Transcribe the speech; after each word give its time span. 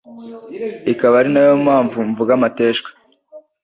ikaba 0.91 1.15
ari 1.19 1.29
na 1.33 1.41
yo 1.47 1.53
mpamvu 1.65 1.97
mvuga 2.09 2.31
amateshwa 2.37 2.89